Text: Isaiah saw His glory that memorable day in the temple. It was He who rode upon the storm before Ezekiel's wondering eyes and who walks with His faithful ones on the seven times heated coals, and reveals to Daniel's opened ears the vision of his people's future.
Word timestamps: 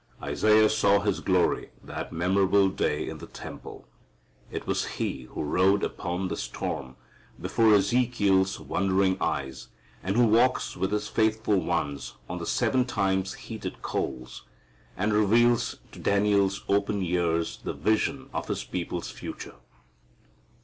Isaiah 0.19 0.67
saw 0.67 1.01
His 1.01 1.19
glory 1.19 1.69
that 1.83 2.11
memorable 2.11 2.69
day 2.69 3.07
in 3.07 3.19
the 3.19 3.27
temple. 3.27 3.87
It 4.49 4.65
was 4.65 4.95
He 4.97 5.25
who 5.29 5.43
rode 5.43 5.83
upon 5.83 6.27
the 6.27 6.35
storm 6.35 6.95
before 7.39 7.75
Ezekiel's 7.75 8.59
wondering 8.59 9.15
eyes 9.21 9.67
and 10.01 10.17
who 10.17 10.25
walks 10.25 10.75
with 10.75 10.91
His 10.91 11.07
faithful 11.07 11.59
ones 11.59 12.15
on 12.27 12.39
the 12.39 12.47
seven 12.47 12.83
times 12.85 13.35
heated 13.35 13.83
coals, 13.83 14.43
and 14.97 15.13
reveals 15.13 15.75
to 15.91 15.99
Daniel's 15.99 16.63
opened 16.67 17.03
ears 17.03 17.59
the 17.63 17.73
vision 17.73 18.27
of 18.33 18.47
his 18.47 18.63
people's 18.63 19.11
future. 19.11 19.57